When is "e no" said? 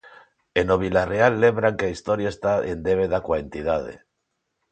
0.59-0.75